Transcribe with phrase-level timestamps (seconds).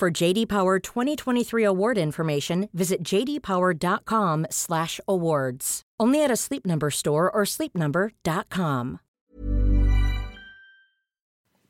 [0.00, 5.82] For JD Power 2023 award information, visit jdpower.com/awards.
[6.00, 9.00] Only at a Sleep Number store or sleepnumber.com.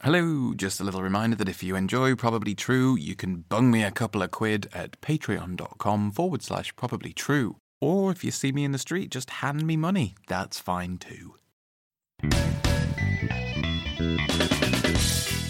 [0.02, 3.82] Hello, just a little reminder that if you enjoy Probably True, you can bung me
[3.82, 7.56] a couple of quid at patreon.com forward slash probably true.
[7.80, 10.14] Or if you see me in the street, just hand me money.
[10.28, 11.34] That's fine too.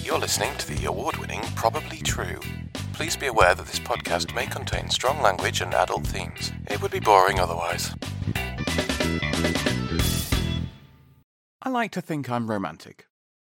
[0.02, 2.40] You're listening to the award winning Probably True.
[3.00, 6.52] Please be aware that this podcast may contain strong language and adult themes.
[6.66, 7.94] It would be boring otherwise.
[11.62, 13.06] I like to think I'm romantic.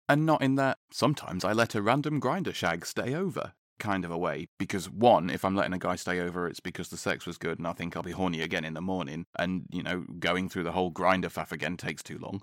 [0.09, 4.09] And not in that sometimes I let a random Grindr shag stay over kind of
[4.09, 4.47] a way.
[4.57, 7.59] Because one, if I'm letting a guy stay over, it's because the sex was good
[7.59, 9.27] and I think I'll be horny again in the morning.
[9.37, 12.41] And, you know, going through the whole Grindr faff again takes too long.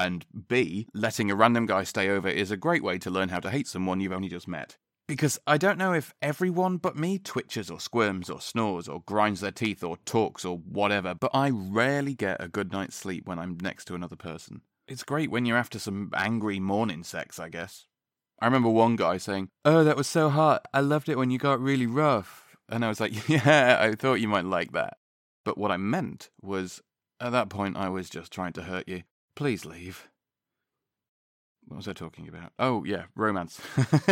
[0.00, 3.38] And B, letting a random guy stay over is a great way to learn how
[3.38, 4.78] to hate someone you've only just met.
[5.10, 9.40] Because I don't know if everyone but me twitches or squirms or snores or grinds
[9.40, 13.36] their teeth or talks or whatever, but I rarely get a good night's sleep when
[13.36, 14.60] I'm next to another person.
[14.86, 17.86] It's great when you're after some angry morning sex, I guess.
[18.40, 20.68] I remember one guy saying, Oh, that was so hot.
[20.72, 22.56] I loved it when you got really rough.
[22.68, 24.98] And I was like, Yeah, I thought you might like that.
[25.44, 26.80] But what I meant was,
[27.18, 29.02] at that point, I was just trying to hurt you.
[29.34, 30.08] Please leave.
[31.70, 32.50] What was I talking about?
[32.58, 33.60] Oh, yeah, romance.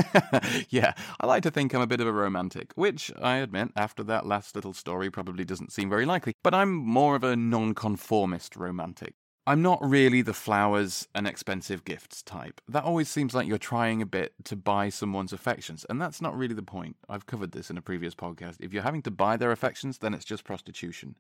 [0.71, 4.05] yeah, I like to think I'm a bit of a romantic, which I admit, after
[4.05, 6.35] that last little story, probably doesn't seem very likely.
[6.45, 9.15] But I'm more of a nonconformist romantic.
[9.45, 12.61] I'm not really the flowers and expensive gifts type.
[12.69, 16.39] That always seems like you're trying a bit to buy someone's affections, and that's not
[16.39, 16.95] really the point.
[17.09, 18.59] I've covered this in a previous podcast.
[18.61, 21.17] If you're having to buy their affections, then it's just prostitution.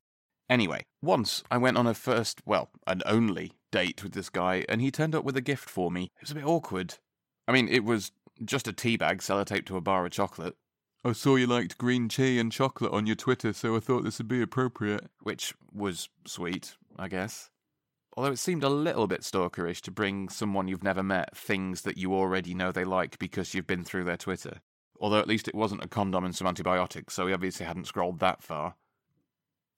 [0.48, 4.80] Anyway, once I went on a first, well, an only date with this guy, and
[4.80, 6.04] he turned up with a gift for me.
[6.16, 6.94] It was a bit awkward.
[7.46, 8.12] I mean, it was
[8.44, 10.56] just a tea bag sellotaped to a bar of chocolate.
[11.04, 14.18] I saw you liked green tea and chocolate on your Twitter, so I thought this
[14.18, 15.08] would be appropriate.
[15.22, 17.50] Which was sweet, I guess
[18.18, 21.96] although it seemed a little bit stalkerish to bring someone you've never met things that
[21.96, 24.60] you already know they like because you've been through their Twitter.
[25.00, 28.18] Although at least it wasn't a condom and some antibiotics, so he obviously hadn't scrolled
[28.18, 28.74] that far.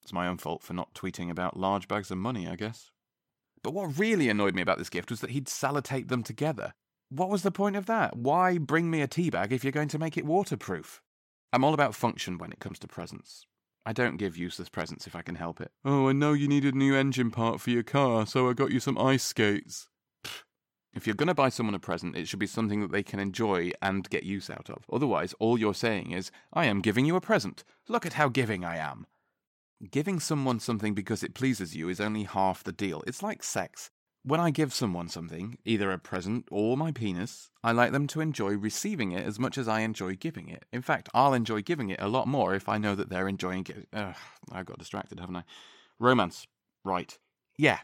[0.01, 2.89] It's my own fault for not tweeting about large bags of money, I guess.
[3.63, 6.73] But what really annoyed me about this gift was that he'd sellotape them together.
[7.09, 8.15] What was the point of that?
[8.15, 11.01] Why bring me a tea bag if you're going to make it waterproof?
[11.53, 13.45] I'm all about function when it comes to presents.
[13.85, 15.71] I don't give useless presents if I can help it.
[15.83, 18.71] Oh, I know you needed a new engine part for your car, so I got
[18.71, 19.89] you some ice skates.
[20.93, 23.19] If you're going to buy someone a present, it should be something that they can
[23.19, 24.85] enjoy and get use out of.
[24.91, 27.63] Otherwise, all you're saying is, I am giving you a present.
[27.87, 29.07] Look at how giving I am.
[29.89, 33.01] Giving someone something because it pleases you is only half the deal.
[33.07, 33.89] It's like sex.
[34.23, 38.21] When I give someone something, either a present or my penis, I like them to
[38.21, 40.65] enjoy receiving it as much as I enjoy giving it.
[40.71, 43.65] In fact, I'll enjoy giving it a lot more if I know that they're enjoying
[43.69, 43.87] it.
[43.91, 44.15] Ugh,
[44.51, 45.43] I got distracted, haven't I?
[45.99, 46.45] Romance.
[46.85, 47.17] Right.
[47.57, 47.79] Yeah.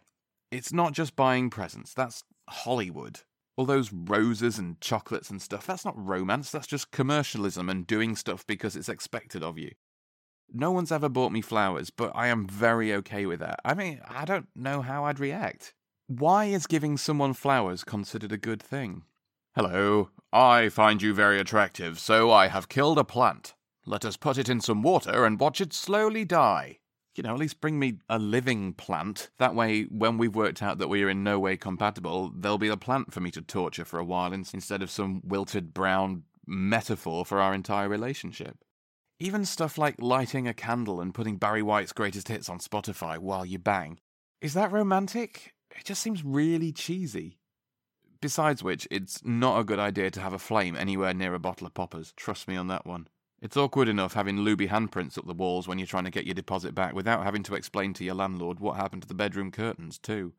[0.51, 1.95] It's not just buying presents.
[1.95, 3.21] That's Hollywood.
[3.55, 6.51] All those roses and chocolates and stuff, that's not romance.
[6.51, 9.71] That's just commercialism and doing stuff because it's expected of you.
[10.53, 13.59] No one's ever bought me flowers, but I am very okay with that.
[13.65, 15.73] I mean, I don't know how I'd react.
[16.07, 19.03] Why is giving someone flowers considered a good thing?
[19.55, 23.55] Hello, I find you very attractive, so I have killed a plant.
[23.85, 26.79] Let us put it in some water and watch it slowly die.
[27.15, 29.31] You know, at least bring me a living plant.
[29.39, 32.67] That way, when we've worked out that we are in no way compatible, there'll be
[32.67, 37.25] a plant for me to torture for a while instead of some wilted brown metaphor
[37.25, 38.63] for our entire relationship.
[39.19, 43.45] Even stuff like lighting a candle and putting Barry White's greatest hits on Spotify while
[43.45, 43.99] you bang.
[44.41, 45.53] Is that romantic?
[45.75, 47.39] It just seems really cheesy.
[48.21, 51.65] Besides which, it's not a good idea to have a flame anywhere near a bottle
[51.65, 52.13] of poppers.
[52.15, 53.07] Trust me on that one.
[53.41, 56.33] It's awkward enough having looby handprints up the walls when you're trying to get your
[56.33, 59.97] deposit back without having to explain to your landlord what happened to the bedroom curtains,
[59.97, 60.33] too.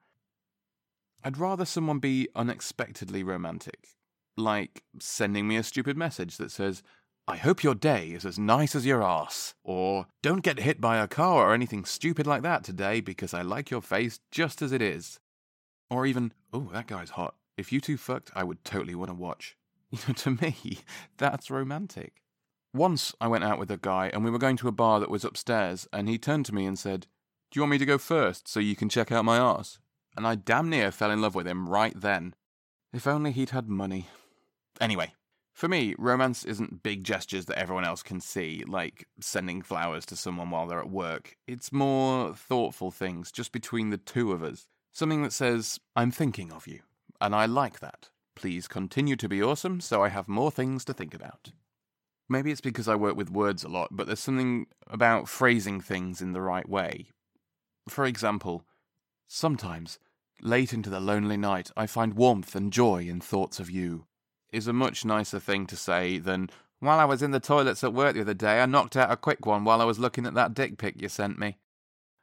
[1.22, 3.88] I'd rather someone be unexpectedly romantic.
[4.36, 6.82] Like sending me a stupid message that says,
[7.28, 9.52] I hope your day is as nice as your ass.
[9.62, 13.42] Or, don't get hit by a car or anything stupid like that today because I
[13.42, 15.20] like your face just as it is.
[15.90, 17.34] Or even, oh, that guy's hot.
[17.58, 19.56] If you two fucked, I would totally want to watch.
[19.90, 20.80] You know, to me,
[21.16, 22.22] that's romantic.
[22.74, 25.10] Once I went out with a guy and we were going to a bar that
[25.10, 27.06] was upstairs, and he turned to me and said,
[27.50, 29.78] Do you want me to go first so you can check out my arse?
[30.14, 32.34] And I damn near fell in love with him right then.
[32.92, 34.08] If only he'd had money.
[34.78, 35.14] Anyway,
[35.58, 40.14] for me, romance isn't big gestures that everyone else can see, like sending flowers to
[40.14, 41.36] someone while they're at work.
[41.48, 44.68] It's more thoughtful things, just between the two of us.
[44.92, 46.82] Something that says, I'm thinking of you,
[47.20, 48.10] and I like that.
[48.36, 51.50] Please continue to be awesome so I have more things to think about.
[52.28, 56.22] Maybe it's because I work with words a lot, but there's something about phrasing things
[56.22, 57.08] in the right way.
[57.88, 58.62] For example,
[59.26, 59.98] sometimes,
[60.40, 64.06] late into the lonely night, I find warmth and joy in thoughts of you,
[64.52, 66.50] is a much nicer thing to say than,
[66.80, 69.16] while I was in the toilets at work the other day, I knocked out a
[69.16, 71.58] quick one while I was looking at that dick pic you sent me.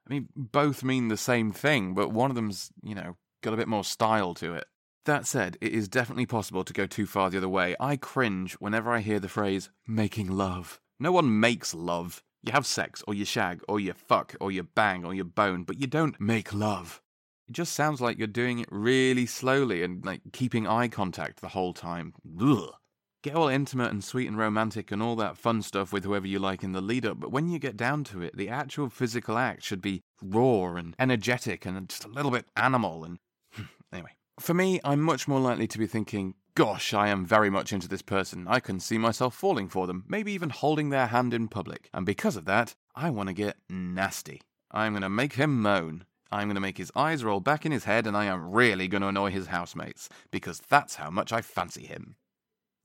[0.08, 3.58] I mean, both mean the same thing, but one of them's, you know, got a
[3.58, 4.66] bit more style to it.
[5.06, 7.76] That said, it is definitely possible to go too far the other way.
[7.80, 10.80] I cringe whenever I hear the phrase making love.
[11.00, 12.24] No one makes love.
[12.42, 15.64] You have sex, or you shag, or you fuck, or you bang, or you bone,
[15.64, 17.02] but you don't make love.
[17.48, 21.50] It just sounds like you're doing it really slowly and like keeping eye contact the
[21.50, 22.14] whole time.
[22.42, 22.74] Ugh.
[23.22, 26.38] Get all intimate and sweet and romantic and all that fun stuff with whoever you
[26.38, 29.38] like in the lead up, but when you get down to it, the actual physical
[29.38, 33.18] act should be raw and energetic and just a little bit animal and.
[33.94, 34.12] anyway.
[34.40, 37.88] For me, I'm much more likely to be thinking, gosh, I am very much into
[37.88, 38.48] this person.
[38.48, 41.90] I can see myself falling for them, maybe even holding their hand in public.
[41.94, 44.42] And because of that, I want to get nasty.
[44.72, 46.06] I'm going to make him moan.
[46.36, 48.90] I'm going to make his eyes roll back in his head, and I am really
[48.90, 52.18] going to annoy his housemates, because that's how much I fancy him.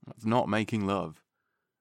[0.07, 1.21] That's not making love.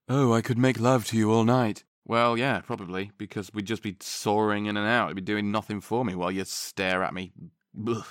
[0.09, 1.85] Oh, I could make love to you all night.
[2.05, 5.07] Well, yeah, probably, because we'd just be soaring in and out.
[5.07, 7.31] It'd be doing nothing for me while you stare at me.
[7.87, 8.05] Ugh.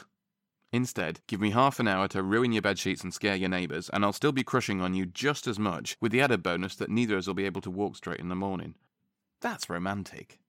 [0.72, 3.90] Instead, give me half an hour to ruin your bed sheets and scare your neighbours,
[3.90, 6.90] and I'll still be crushing on you just as much, with the added bonus that
[6.90, 8.76] neither of us will be able to walk straight in the morning.
[9.42, 10.40] That's romantic.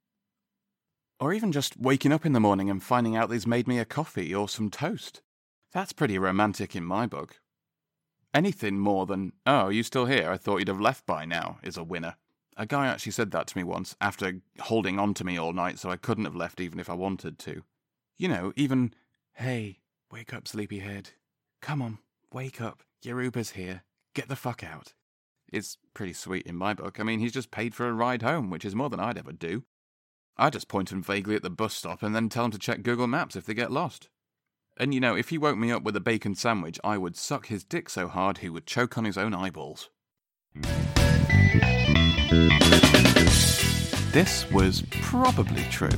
[1.21, 3.85] Or even just waking up in the morning and finding out he's made me a
[3.85, 5.21] coffee or some toast.
[5.73, 7.41] That's pretty romantic in my book.
[8.33, 10.31] Anything more than, oh, are you still here?
[10.31, 12.17] I thought you'd have left by now, is a winner.
[12.57, 15.79] A guy actually said that to me once, after holding on to me all night
[15.79, 17.63] so I couldn't have left even if I wanted to.
[18.17, 18.95] You know, even,
[19.35, 19.81] hey,
[20.13, 21.11] Wake up, sleepyhead.
[21.63, 21.99] Come on,
[22.33, 22.83] wake up.
[23.03, 23.85] Your Uber's here.
[24.13, 24.95] Get the fuck out.
[25.53, 26.99] It's pretty sweet in my book.
[26.99, 29.33] I mean, he's just paid for a ride home, which is more than I'd ever
[29.33, 29.63] do.
[30.37, 32.83] I just point him vaguely at the bus stop and then tell him to check
[32.83, 34.09] Google Maps if they get lost.
[34.79, 37.47] And you know, if he woke me up with a bacon sandwich, I would suck
[37.47, 39.91] his dick so hard he would choke on his own eyeballs.
[44.13, 45.89] This was probably true.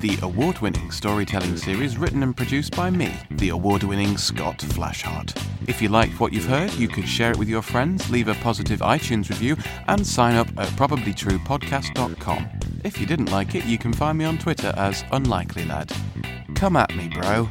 [0.00, 5.40] The award winning storytelling series written and produced by me, the award winning Scott Flashheart.
[5.68, 8.34] If you liked what you've heard, you could share it with your friends, leave a
[8.34, 9.56] positive iTunes review,
[9.86, 12.48] and sign up at probablytruepodcast.com.
[12.84, 15.92] If you didn't like it, you can find me on Twitter as Unlikely Lad.
[16.56, 17.48] Come at me, bro.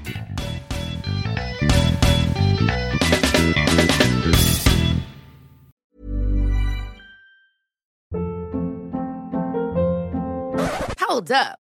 [11.00, 11.61] Hold up.